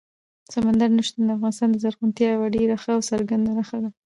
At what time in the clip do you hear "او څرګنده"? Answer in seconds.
2.95-3.51